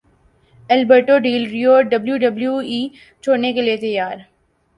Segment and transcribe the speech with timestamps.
[0.69, 2.79] Alberto Del Rio W W E
[3.23, 4.17] چھوڑنے کے لیے تیار